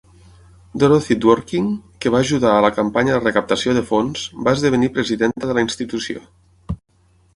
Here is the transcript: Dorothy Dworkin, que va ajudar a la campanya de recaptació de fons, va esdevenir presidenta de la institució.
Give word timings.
Dorothy 0.83 1.17
Dworkin, 1.25 1.67
que 2.05 2.13
va 2.15 2.21
ajudar 2.25 2.53
a 2.55 2.63
la 2.67 2.73
campanya 2.77 3.13
de 3.17 3.21
recaptació 3.27 3.77
de 3.79 3.85
fons, 3.93 4.25
va 4.49 4.57
esdevenir 4.59 4.91
presidenta 4.97 5.51
de 5.53 5.59
la 5.59 5.67
institució. 5.67 6.25